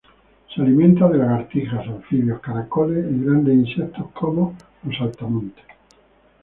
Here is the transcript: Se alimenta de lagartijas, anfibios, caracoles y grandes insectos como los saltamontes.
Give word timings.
Se 0.49 0.59
alimenta 0.59 1.07
de 1.09 1.19
lagartijas, 1.19 1.87
anfibios, 1.87 2.39
caracoles 2.41 3.05
y 3.05 3.23
grandes 3.23 3.53
insectos 3.53 4.07
como 4.19 4.55
los 4.83 4.97
saltamontes. 4.97 5.63